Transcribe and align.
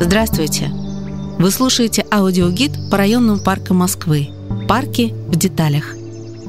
Здравствуйте! 0.00 0.70
Вы 1.38 1.50
слушаете 1.50 2.04
аудиогид 2.10 2.72
по 2.90 2.96
районным 2.96 3.38
паркам 3.38 3.78
Москвы. 3.78 4.28
Парки 4.68 5.14
в 5.28 5.36
деталях. 5.36 5.94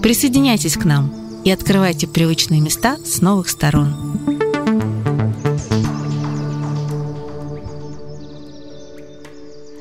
Присоединяйтесь 0.02 0.78
к 0.78 0.84
нам 0.84 1.14
и 1.46 1.52
открывайте 1.52 2.08
привычные 2.08 2.60
места 2.60 2.98
с 3.06 3.22
новых 3.22 3.50
сторон. 3.50 3.94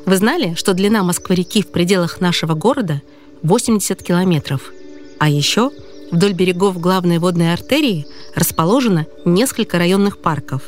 Вы 0.06 0.16
знали, 0.16 0.54
что 0.54 0.74
длина 0.74 1.02
Москвы-реки 1.02 1.62
в 1.62 1.68
пределах 1.68 2.20
нашего 2.20 2.54
города 2.54 3.02
80 3.42 4.02
километров? 4.02 4.72
А 5.18 5.28
еще 5.28 5.70
вдоль 6.12 6.34
берегов 6.34 6.78
главной 6.78 7.18
водной 7.18 7.52
артерии 7.52 8.06
расположено 8.34 9.06
несколько 9.24 9.78
районных 9.78 10.18
парков. 10.18 10.62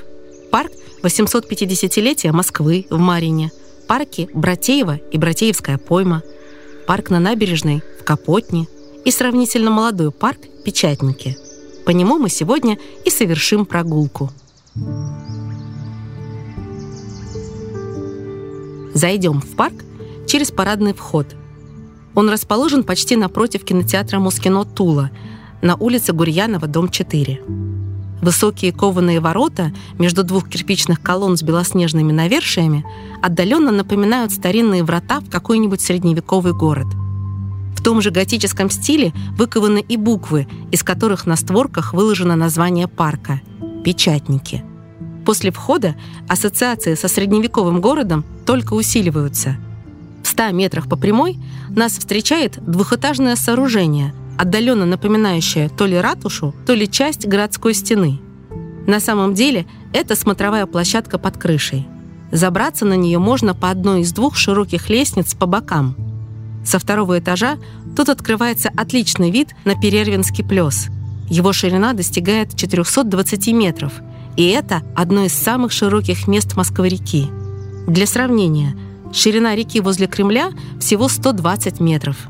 Парк 0.53 0.71
850-летия 1.03 2.31
Москвы 2.31 2.87
в 2.91 2.99
Марине, 2.99 3.51
парки 3.89 4.29
Братеева 4.35 4.97
и 4.97 5.17
Братеевская 5.17 5.79
пойма, 5.79 6.23
парк 6.87 7.09
на 7.09 7.21
набережной 7.21 7.83
в 7.99 8.05
Капотне 8.05 8.69
и 9.07 9.11
сравнительно 9.11 9.71
молодой 9.71 10.13
парк 10.13 10.41
Печатники. 10.63 11.39
По 11.87 11.91
нему 11.91 12.19
мы 12.19 12.29
сегодня 12.29 12.79
и 13.07 13.09
совершим 13.09 13.65
прогулку. 13.65 14.31
Зайдем 18.93 19.41
в 19.41 19.57
парк 19.57 19.83
через 20.29 20.51
парадный 20.51 20.93
вход. 20.93 21.29
Он 22.15 22.29
расположен 22.29 22.85
почти 22.85 23.17
напротив 23.17 23.65
кинотеатра 23.65 24.19
Мускино 24.19 24.67
Тула 24.67 25.11
на 25.63 25.77
улице 25.77 26.13
Гурьянова, 26.13 26.67
дом 26.67 26.91
4. 26.91 27.41
Высокие 28.23 28.73
кованые 28.73 29.19
ворота 29.19 29.73
между 29.99 30.23
двух 30.23 30.49
кирпичных 30.49 31.03
колонн 31.03 31.37
с 31.37 31.43
белоснежными 31.43 32.13
навершиями 32.13 32.87
отдаленно 33.21 33.73
напоминают 33.73 34.31
старинные 34.31 34.85
врата 34.85 35.19
в 35.19 35.29
какой-нибудь 35.29 35.81
средневековый 35.81 36.53
город. 36.53 36.87
В 37.77 37.83
том 37.83 38.01
же 38.01 38.13
готическом 38.13 38.71
стиле 38.71 39.13
выкованы 39.37 39.81
и 39.81 39.97
буквы, 39.97 40.47
из 40.71 40.85
которых 40.85 41.27
на 41.27 41.35
створках 41.35 41.95
выложено 41.95 42.37
название 42.37 42.87
парка– 42.87 43.41
«Печатники». 43.85 44.65
После 45.27 45.51
входа 45.51 45.97
ассоциации 46.29 46.95
со 46.95 47.09
средневековым 47.09 47.81
городом 47.81 48.25
только 48.47 48.75
усиливаются. 48.75 49.57
В 50.23 50.29
100 50.29 50.53
метрах 50.53 50.89
по 50.89 50.95
прямой 50.95 51.39
нас 51.71 51.99
встречает 51.99 52.65
двухэтажное 52.65 53.35
сооружение– 53.35 54.15
отдаленно 54.43 54.87
напоминающая 54.87 55.69
то 55.69 55.87
ли 55.87 55.97
ратушу, 55.97 56.53
то 56.67 56.75
ли 56.75 56.91
часть 56.91 57.29
городской 57.29 57.75
стены. 57.75 58.19
На 58.89 58.99
самом 58.99 59.35
деле 59.35 59.67
это 59.93 60.17
смотровая 60.17 60.67
площадка 60.67 61.17
под 61.17 61.39
крышей. 61.39 61.87
Забраться 62.33 62.85
на 62.85 62.95
нее 62.95 63.21
можно 63.21 63.55
по 63.55 63.71
одной 63.71 64.01
из 64.01 64.13
двух 64.13 64.37
широких 64.37 64.91
лестниц 64.91 65.35
по 65.35 65.47
бокам. 65.47 65.95
Со 66.65 66.81
второго 66.81 67.21
этажа 67.21 67.57
тут 67.97 68.09
открывается 68.09 68.71
отличный 68.77 69.31
вид 69.31 69.55
на 69.65 69.81
Перервинский 69.81 70.45
плес. 70.45 70.89
Его 71.29 71.53
ширина 71.53 71.93
достигает 71.93 72.57
420 72.57 73.47
метров, 73.53 73.93
и 74.37 74.49
это 74.49 74.83
одно 74.97 75.25
из 75.25 75.35
самых 75.35 75.71
широких 75.71 76.27
мест 76.27 76.57
Москвы-реки. 76.57 77.29
Для 77.87 78.07
сравнения, 78.09 78.77
ширина 79.13 79.55
реки 79.55 79.81
возле 79.81 80.09
Кремля 80.09 80.51
всего 80.81 81.07
120 81.07 81.79
метров– 81.79 82.17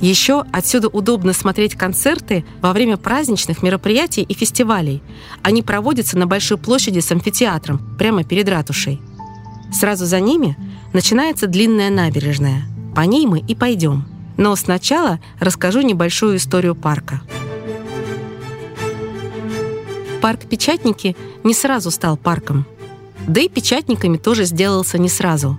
еще 0.00 0.44
отсюда 0.50 0.88
удобно 0.88 1.32
смотреть 1.32 1.74
концерты 1.74 2.44
во 2.62 2.72
время 2.72 2.96
праздничных 2.96 3.62
мероприятий 3.62 4.22
и 4.22 4.34
фестивалей. 4.34 5.02
Они 5.42 5.62
проводятся 5.62 6.16
на 6.18 6.26
Большой 6.26 6.56
площади 6.56 7.00
с 7.00 7.12
амфитеатром, 7.12 7.96
прямо 7.98 8.24
перед 8.24 8.48
ратушей. 8.48 9.00
Сразу 9.72 10.06
за 10.06 10.20
ними 10.20 10.56
начинается 10.92 11.46
длинная 11.46 11.90
набережная. 11.90 12.64
По 12.94 13.02
ней 13.02 13.26
мы 13.26 13.40
и 13.40 13.54
пойдем. 13.54 14.06
Но 14.36 14.56
сначала 14.56 15.20
расскажу 15.38 15.82
небольшую 15.82 16.38
историю 16.38 16.74
парка. 16.74 17.20
Парк 20.22 20.40
Печатники 20.48 21.14
не 21.44 21.52
сразу 21.52 21.90
стал 21.90 22.16
парком. 22.16 22.64
Да 23.26 23.40
и 23.40 23.48
печатниками 23.48 24.16
тоже 24.16 24.44
сделался 24.44 24.98
не 24.98 25.08
сразу. 25.08 25.58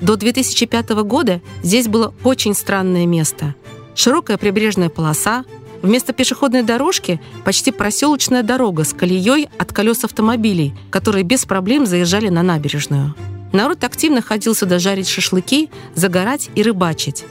До 0.00 0.16
2005 0.16 0.90
года 1.04 1.40
здесь 1.62 1.88
было 1.88 2.14
очень 2.22 2.54
странное 2.54 3.04
место– 3.04 3.56
широкая 3.94 4.36
прибрежная 4.36 4.88
полоса, 4.88 5.44
вместо 5.82 6.12
пешеходной 6.12 6.62
дорожки 6.62 7.20
почти 7.44 7.70
проселочная 7.70 8.42
дорога 8.42 8.84
с 8.84 8.92
колеей 8.92 9.48
от 9.58 9.72
колес 9.72 10.04
автомобилей, 10.04 10.74
которые 10.90 11.24
без 11.24 11.44
проблем 11.44 11.86
заезжали 11.86 12.28
на 12.28 12.42
набережную. 12.42 13.14
Народ 13.52 13.82
активно 13.84 14.22
ходил 14.22 14.54
сюда 14.54 14.78
жарить 14.78 15.08
шашлыки, 15.08 15.70
загорать 15.94 16.50
и 16.54 16.62
рыбачить. 16.62 17.24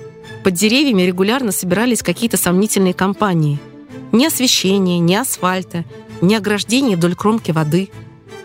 Под 0.43 0.53
деревьями 0.53 1.03
регулярно 1.03 1.51
собирались 1.51 2.03
какие-то 2.03 2.37
сомнительные 2.37 2.93
компании. 2.93 3.59
Ни 4.11 4.25
освещения, 4.25 4.99
ни 4.99 5.15
асфальта, 5.15 5.85
ни 6.21 6.35
ограждений 6.35 6.95
вдоль 6.95 7.15
кромки 7.15 7.51
воды. 7.51 7.89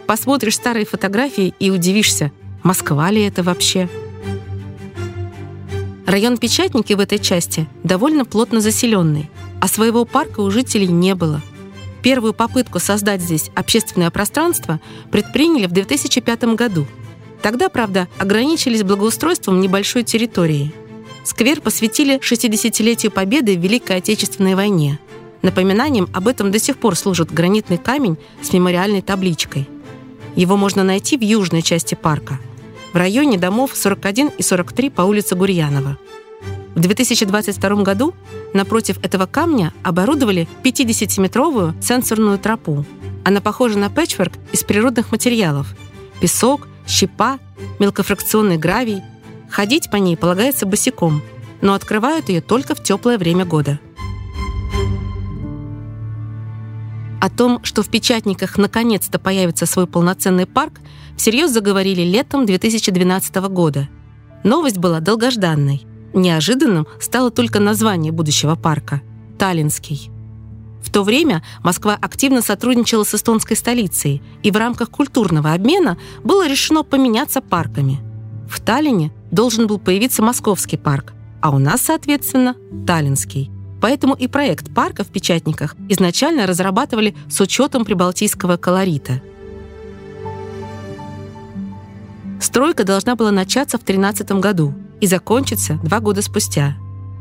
Посмотришь 0.07 0.57
старые 0.57 0.87
фотографии 0.87 1.55
и 1.59 1.71
удивишься, 1.71 2.31
Москва 2.65 3.11
ли 3.11 3.23
это 3.23 3.43
вообще? 3.43 3.91
Район 6.07 6.37
Печатники 6.37 6.93
в 6.93 7.01
этой 7.01 7.19
части 7.19 7.67
довольно 7.83 8.27
плотно 8.27 8.61
заселенный, 8.61 9.31
а 9.61 9.69
своего 9.69 10.05
парка 10.05 10.41
у 10.41 10.51
жителей 10.51 10.89
не 10.89 11.15
было. 11.15 11.41
Первую 12.03 12.35
попытку 12.35 12.79
создать 12.79 13.23
здесь 13.23 13.51
общественное 13.55 14.11
пространство 14.11 14.81
предприняли 15.11 15.67
в 15.67 15.73
2005 15.73 16.45
году. 16.57 16.87
Тогда, 17.41 17.71
правда, 17.71 18.09
ограничились 18.19 18.83
благоустройством 18.83 19.61
небольшой 19.61 20.03
территории. 20.03 20.75
Сквер 21.25 21.63
посвятили 21.63 22.19
60-летию 22.19 23.11
Победы 23.11 23.57
в 23.57 23.61
Великой 23.61 23.97
Отечественной 23.97 24.55
войне. 24.55 24.99
Напоминанием 25.41 26.09
об 26.13 26.29
этом 26.29 26.51
до 26.51 26.59
сих 26.59 26.77
пор 26.77 26.97
служит 26.97 27.33
гранитный 27.33 27.79
камень 27.79 28.19
с 28.43 28.53
мемориальной 28.53 29.01
табличкой. 29.01 29.67
Его 30.37 30.59
можно 30.59 30.85
найти 30.85 31.17
в 31.17 31.23
южной 31.23 31.63
части 31.63 31.95
парка– 31.95 32.39
в 32.95 32.97
районе 32.97 33.37
домов 33.37 33.73
41 33.75 34.29
и 34.39 34.43
43 34.43 34.89
по 34.89 35.03
улице 35.03 35.35
Гурьянова. 35.35 35.99
В 36.77 36.81
2022 36.81 37.83
году 37.83 38.15
напротив 38.55 38.99
этого 39.03 39.27
камня 39.27 39.73
оборудовали 39.83 40.49
50-метровую 40.63 41.75
сенсорную 41.83 42.39
тропу. 42.39 42.87
Она 43.25 43.41
похожа 43.41 43.79
на 43.79 43.91
пэтчворк 43.91 44.35
из 44.53 44.63
природных 44.63 45.11
материалов– 45.11 45.75
песок, 46.21 46.69
щепа, 46.87 47.41
мелкофракционный 47.81 48.59
гравий. 48.59 49.03
Ходить 49.51 49.91
по 49.91 49.97
ней 49.97 50.17
полагается 50.17 50.65
босиком, 50.65 51.21
но 51.63 51.75
открывают 51.75 52.29
ее 52.29 52.41
только 52.41 52.77
в 52.77 52.83
теплое 52.83 53.19
время 53.19 53.45
года. 53.45 53.81
О 57.25 57.31
том, 57.31 57.65
что 57.65 57.83
в 57.83 57.89
печатниках 57.89 58.59
наконец-то 58.59 59.19
появится 59.19 59.65
свой 59.65 59.87
полноценный 59.87 60.45
парк, 60.45 60.75
всерьез 61.17 61.53
заговорили 61.53 62.03
летом 62.03 62.45
2012 62.45 63.37
года. 63.49 63.89
Новость 64.43 64.77
была 64.77 65.01
долгожданной. 65.01 65.87
Неожиданным 66.13 66.87
стало 67.01 67.31
только 67.31 67.61
название 67.61 68.13
будущего 68.13 68.57
парка– 68.57 69.01
Таллинский. 69.39 70.11
В 70.83 70.93
то 70.93 71.03
время 71.03 71.43
Москва 71.63 71.97
активно 71.99 72.43
сотрудничала 72.43 73.05
с 73.05 73.15
эстонской 73.15 73.57
столицей, 73.57 74.23
и 74.43 74.51
в 74.51 74.57
рамках 74.59 74.91
культурного 74.91 75.55
обмена 75.55 75.97
было 76.25 76.47
решено 76.47 76.83
поменяться 76.83 77.41
парками. 77.41 78.01
В 78.51 78.61
Таллине 78.61 79.13
должен 79.31 79.67
был 79.67 79.79
появиться 79.79 80.23
московский 80.23 80.77
парк, 80.77 81.15
а 81.41 81.53
у 81.53 81.59
нас, 81.59 81.81
соответственно, 81.81 82.55
Таллинский. 82.87 83.54
Поэтому 83.81 84.15
и 84.15 84.27
проект 84.29 84.73
парка 84.73 85.05
в 85.05 85.09
Печатниках 85.09 85.77
изначально 85.89 86.47
разрабатывали 86.47 87.15
с 87.29 87.41
учетом 87.41 87.85
прибалтийского 87.85 88.57
колорита. 88.57 89.21
Стройка 92.41 92.85
должна 92.85 93.15
была 93.15 93.31
начаться 93.31 93.79
в 93.79 93.85
2013 93.85 94.33
году 94.41 94.75
и 95.01 95.07
закончиться 95.07 95.79
два 95.83 96.01
года 96.01 96.23
спустя. 96.23 96.75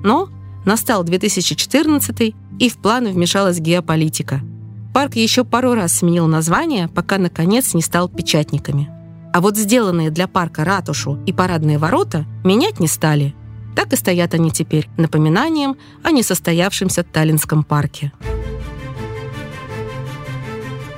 Но 0.04 0.30
настал 0.66 1.04
2014 1.04 2.36
и 2.60 2.70
в 2.70 2.78
планы 2.78 3.12
вмешалась 3.12 3.60
геополитика. 3.60 4.42
Парк 4.94 5.16
еще 5.16 5.44
пару 5.44 5.74
раз 5.74 5.94
сменил 5.94 6.28
название, 6.28 6.88
пока, 6.88 7.18
наконец, 7.18 7.74
не 7.74 7.82
стал 7.82 8.10
печатниками. 8.10 8.90
А 9.34 9.42
вот 9.42 9.58
сделанные 9.58 10.12
для 10.12 10.28
парка 10.28 10.64
ратушу 10.64 11.18
и 11.26 11.34
парадные 11.34 11.78
ворота 11.78 12.26
менять 12.44 12.80
не 12.80 12.88
стали– 12.88 13.34
так 13.76 13.94
и 13.94 13.96
стоят 13.96 14.34
они 14.34 14.52
теперь 14.52 14.88
напоминанием 14.98 15.78
о 16.04 16.12
несостоявшемся 16.12 17.04
Таллинском 17.04 17.64
парке. 17.64 18.12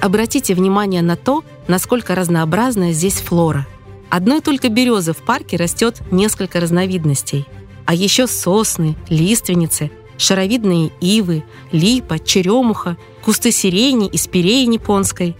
Обратите 0.01 0.53
внимание 0.53 1.01
на 1.01 1.15
то, 1.15 1.43
насколько 1.67 2.13
разнообразная 2.13 2.91
здесь 2.91 3.15
флора. 3.15 3.65
Одной 4.09 4.41
только 4.41 4.69
березы 4.69 5.13
в 5.13 5.17
парке 5.17 5.57
растет 5.57 6.01
несколько 6.11 6.59
разновидностей. 6.59 7.47
А 7.85 7.93
еще 7.95 8.27
сосны, 8.27 8.95
лиственницы, 9.09 9.89
шаровидные 10.17 10.91
ивы, 11.01 11.43
липа, 11.71 12.19
черемуха, 12.19 12.97
кусты 13.23 13.51
сирени 13.51 14.07
и 14.07 14.17
спиреи 14.17 14.71
японской. 14.71 15.35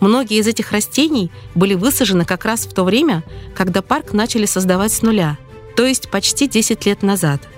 Многие 0.00 0.38
из 0.38 0.46
этих 0.46 0.72
растений 0.72 1.30
были 1.54 1.74
высажены 1.74 2.24
как 2.24 2.44
раз 2.44 2.66
в 2.66 2.72
то 2.72 2.84
время, 2.84 3.24
когда 3.54 3.82
парк 3.82 4.12
начали 4.12 4.46
создавать 4.46 4.92
с 4.92 5.02
нуля, 5.02 5.38
то 5.76 5.84
есть 5.84 6.10
почти 6.10 6.48
10 6.48 6.86
лет 6.86 7.02
назад. 7.02 7.48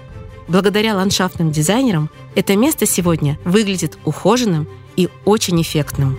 Благодаря 0.48 0.94
ландшафтным 0.94 1.50
дизайнерам 1.50 2.10
это 2.34 2.56
место 2.56 2.86
сегодня 2.86 3.38
выглядит 3.44 3.98
ухоженным 4.04 4.68
и 4.96 5.08
очень 5.24 5.60
эффектным. 5.60 6.18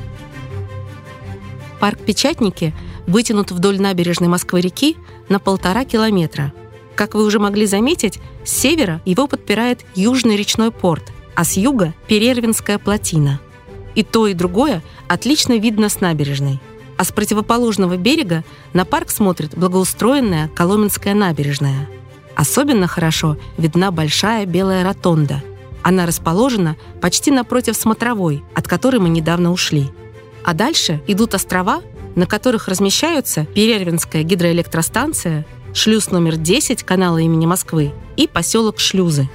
Парк 1.79 1.99
Печатники 1.99 2.73
вытянут 3.05 3.51
вдоль 3.51 3.79
набережной 3.79 4.27
Москвы-реки 4.27 4.97
на 5.29 5.39
полтора 5.39 5.85
километра. 5.85 6.51
Как 6.95 7.13
вы 7.13 7.23
уже 7.25 7.39
могли 7.39 7.65
заметить, 7.65 8.19
с 8.44 8.51
севера 8.51 9.01
его 9.05 9.27
подпирает 9.27 9.85
Южный 9.95 10.35
речной 10.35 10.71
порт, 10.71 11.03
а 11.35 11.44
с 11.44 11.55
юга– 11.55 11.94
Перервинская 12.07 12.79
плотина. 12.79 13.39
И 13.95 14.03
то, 14.03 14.27
и 14.27 14.33
другое 14.33 14.83
отлично 15.07 15.57
видно 15.57 15.89
с 15.89 16.01
набережной. 16.01 16.59
А 16.97 17.03
с 17.03 17.11
противоположного 17.11 17.95
берега 17.95 18.44
на 18.73 18.83
парк 18.83 19.11
смотрит 19.11 19.55
благоустроенная 19.55 20.49
Коломенская 20.49 21.13
набережная. 21.13 21.88
Особенно 22.35 22.88
хорошо 22.88 23.38
видна 23.57 23.91
большая 23.91 24.45
белая 24.45 24.83
ротонда. 24.83 25.44
Она 25.83 26.05
расположена 26.05 26.75
почти 26.99 27.31
напротив 27.31 27.77
смотровой, 27.77 28.44
от 28.53 28.67
которой 28.67 28.97
мы 28.97 29.09
недавно 29.09 29.51
ушли. 29.51 29.91
А 30.44 30.53
дальше 30.53 31.01
идут 31.07 31.33
острова, 31.33 31.81
на 32.15 32.25
которых 32.25 32.67
размещаются 32.67 33.45
Перервинская 33.45 34.23
гидроэлектростанция, 34.23 35.45
шлюз 35.73 36.09
номер 36.09 36.35
10 36.35 36.83
канала 36.83 37.19
имени 37.19 37.45
Москвы 37.45 37.94
и 38.15 38.27
поселок 38.27 38.79
Шлюзы. 38.79 39.29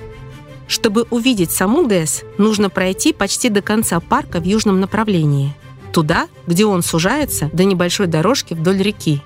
Чтобы 0.66 1.06
увидеть 1.10 1.52
саму 1.52 1.86
ГЭС, 1.86 2.22
нужно 2.38 2.70
пройти 2.70 3.12
почти 3.12 3.48
до 3.48 3.62
конца 3.62 4.00
парка 4.00 4.40
в 4.40 4.44
южном 4.44 4.80
направлении. 4.80 5.54
Туда, 5.92 6.28
где 6.46 6.64
он 6.64 6.82
сужается 6.82 7.50
до 7.52 7.64
небольшой 7.64 8.06
дорожки 8.06 8.54
вдоль 8.54 8.78
реки. 8.78 9.20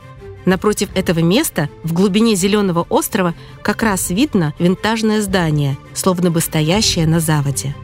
Напротив 0.45 0.91
этого 0.95 1.21
места, 1.21 1.69
в 1.83 1.93
глубине 1.93 2.35
зеленого 2.35 2.87
острова, 2.89 3.35
как 3.63 3.83
раз 3.83 4.11
видно 4.11 4.55
винтажное 4.59 5.21
здание, 5.21 5.77
словно 5.95 6.31
бы 6.31 6.41
стоящее 6.41 7.07
на 7.07 7.21
заводе. 7.21 7.75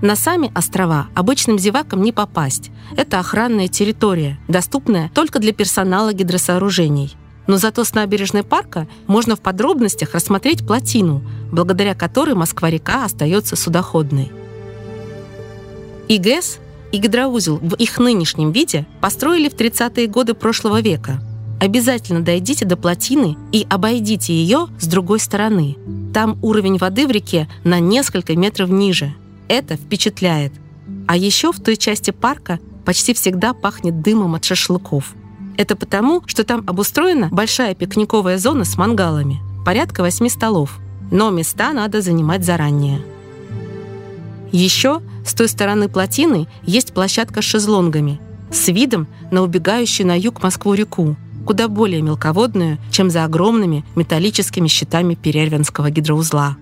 На 0.00 0.14
сами 0.14 0.52
острова 0.54 1.08
обычным 1.14 1.58
зевакам 1.58 2.02
не 2.02 2.12
попасть. 2.12 2.70
Это 2.96 3.18
охранная 3.18 3.66
территория, 3.66 4.38
доступная 4.46 5.10
только 5.12 5.38
для 5.40 5.52
персонала 5.52 6.12
гидросооружений. 6.12 7.16
Но 7.48 7.56
зато 7.56 7.82
с 7.82 7.94
набережной 7.94 8.44
парка 8.44 8.86
можно 9.06 9.34
в 9.34 9.40
подробностях 9.40 10.14
рассмотреть 10.14 10.66
плотину, 10.66 11.22
благодаря 11.50 11.94
которой 11.94 12.34
Москва-река 12.34 13.04
остается 13.04 13.56
судоходной. 13.56 14.30
И 16.08 16.18
ГЭС, 16.18 16.58
и 16.90 16.98
гидроузел 16.98 17.58
в 17.58 17.74
их 17.74 17.98
нынешнем 17.98 18.52
виде 18.52 18.86
построили 19.00 19.48
в 19.48 19.54
30-е 19.54 20.06
годы 20.06 20.34
прошлого 20.34 20.80
века. 20.80 21.20
Обязательно 21.60 22.20
дойдите 22.20 22.64
до 22.64 22.76
плотины 22.76 23.36
и 23.52 23.66
обойдите 23.68 24.32
ее 24.32 24.68
с 24.78 24.86
другой 24.86 25.18
стороны. 25.18 25.76
Там 26.14 26.38
уровень 26.42 26.78
воды 26.78 27.06
в 27.06 27.10
реке 27.10 27.48
на 27.64 27.80
несколько 27.80 28.36
метров 28.36 28.70
ниже– 28.70 29.14
это 29.48 29.76
впечатляет. 29.76 30.52
А 31.06 31.16
еще 31.16 31.52
в 31.52 31.60
той 31.60 31.76
части 31.76 32.10
парка 32.10 32.60
почти 32.84 33.12
всегда 33.12 33.54
пахнет 33.54 34.00
дымом 34.02 34.34
от 34.34 34.44
шашлыков. 34.44 35.14
Это 35.56 35.74
потому, 35.74 36.22
что 36.26 36.44
там 36.44 36.62
обустроена 36.66 37.28
большая 37.32 37.74
пикниковая 37.74 38.38
зона 38.38 38.64
с 38.64 38.76
мангалами, 38.76 39.40
порядка 39.64 40.02
восьми 40.02 40.30
столов. 40.30 40.78
Но 41.10 41.30
места 41.30 41.72
надо 41.72 42.00
занимать 42.00 42.44
заранее. 42.44 43.00
Еще 44.52 45.02
с 45.26 45.34
той 45.34 45.48
стороны 45.48 45.88
плотины 45.88 46.48
есть 46.62 46.94
площадка 46.94 47.42
с 47.42 47.44
шезлонгами, 47.44 48.20
с 48.50 48.68
видом 48.68 49.06
на 49.30 49.42
убегающую 49.42 50.06
на 50.06 50.18
юг 50.18 50.42
Москву-реку, 50.42 51.16
куда 51.46 51.68
более 51.68 52.02
мелководную, 52.02 52.78
чем 52.90 53.10
за 53.10 53.24
огромными 53.24 53.84
металлическими 53.94 54.68
щитами 54.68 55.14
Перервинского 55.14 55.90
гидроузла. 55.90 56.56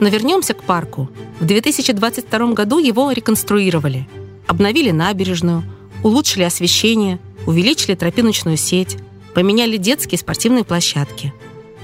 Но 0.00 0.08
вернемся 0.08 0.54
к 0.54 0.64
парку. 0.64 1.08
В 1.38 1.44
2022 1.44 2.52
году 2.54 2.78
его 2.78 3.12
реконструировали. 3.12 4.08
Обновили 4.48 4.90
набережную, 4.90 5.62
улучшили 6.02 6.42
освещение, 6.42 7.20
увеличили 7.46 7.94
тропиночную 7.94 8.56
сеть, 8.56 8.96
поменяли 9.34 9.76
детские 9.76 10.18
спортивные 10.18 10.64
площадки. 10.64 11.32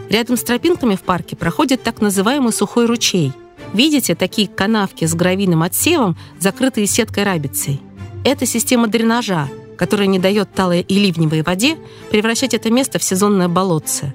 Рядом 0.09 0.37
с 0.37 0.43
тропинками 0.43 0.97
в 0.97 1.03
парке 1.03 1.37
проходит 1.37 1.83
так 1.83 2.01
называемый 2.01 2.53
сухой 2.53 2.87
ручей. 2.87 3.33
Видите 3.75 4.15
такие 4.15 4.49
канавки 4.49 5.05
с 5.05 5.15
гравийным 5.15 5.62
отсевом, 5.62 6.17
закрытые 6.38 6.87
сеткой 6.87 7.25
рабицей? 7.25 7.81
Это 8.25 8.47
система 8.47 8.88
дренажа, 8.88 9.49
которая 9.76 10.06
не 10.06 10.19
дает 10.19 10.53
талой 10.53 10.81
и 10.81 10.99
ливневой 10.99 11.43
воде 11.43 11.76
превращать 12.11 12.55
это 12.55 12.70
место 12.70 12.99
в 12.99 13.05
сезонное 13.05 13.49
болотце. 13.49 14.15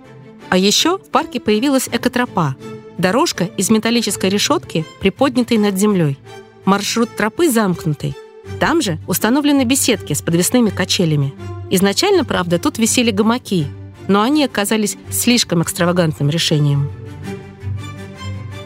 А 0.50 0.58
еще 0.58 0.98
в 0.98 1.10
парке 1.10 1.40
появилась 1.40 1.90
экотропа, 1.92 2.56
Дорожка 2.98 3.46
из 3.58 3.70
металлической 3.70 4.30
решетки, 4.30 4.86
приподнятой 5.00 5.58
над 5.58 5.78
землей. 5.78 6.18
Маршрут 6.66 7.16
тропы 7.16 7.50
замкнутый. 7.50 8.16
Там 8.60 8.82
же 8.82 9.00
установлены 9.08 9.64
беседки 9.64 10.14
с 10.14 10.22
подвесными 10.22 10.70
качелями. 10.70 11.34
Изначально, 11.70 12.24
правда, 12.24 12.60
тут 12.60 12.78
висели 12.78 13.12
гамаки, 13.12 13.68
но 14.08 14.22
они 14.22 14.46
оказались 14.46 14.98
слишком 15.10 15.64
экстравагантным 15.64 16.30
решением. 16.30 16.90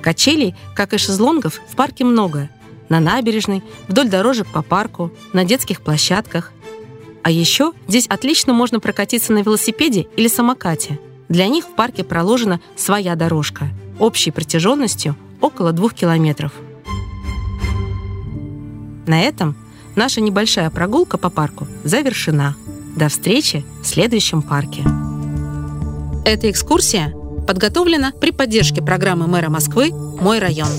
Качелей, 0.08 0.56
как 0.74 0.94
и 0.94 0.98
шезлонгов, 0.98 1.60
в 1.70 1.76
парке 1.76 2.06
много. 2.06 2.50
На 2.88 3.02
набережной, 3.02 3.62
вдоль 3.90 4.08
дорожек 4.08 4.48
по 4.48 4.62
парку, 4.62 5.12
на 5.34 5.44
детских 5.44 5.82
площадках. 5.82 6.54
А 7.24 7.30
еще 7.30 7.74
здесь 7.90 8.08
отлично 8.08 8.54
можно 8.54 8.80
прокатиться 8.80 9.34
на 9.34 9.40
велосипеде 9.40 10.08
или 10.16 10.30
самокате. 10.30 10.98
Для 11.28 11.50
них 11.50 11.66
в 11.66 11.76
парке 11.76 12.06
проложена 12.06 12.62
своя 12.78 13.16
дорожка– 13.16 13.68
общей 14.00 14.32
протяженностью 14.32 15.18
около 15.42 15.74
двух 15.74 15.94
километров. 15.94 16.54
На 19.08 19.20
этом 19.24 19.58
наша 19.98 20.22
небольшая 20.22 20.70
прогулка 20.70 21.18
по 21.18 21.30
парку 21.30 21.68
завершена. 21.84 22.56
До 22.96 23.10
встречи 23.10 23.66
в 23.82 23.86
следующем 23.86 24.42
парке. 24.42 24.86
Эта 26.24 26.50
экскурсия 26.50 27.14
подготовлена 27.48 28.12
при 28.20 28.32
поддержке 28.32 28.84
программы 28.84 29.26
мэра 29.26 29.50
Москвы 29.50 29.90
«Мой 29.92 30.38
район». 30.38 30.70